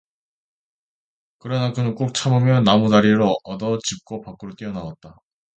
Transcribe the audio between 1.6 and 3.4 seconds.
그는 꾹 참으며 나무다리를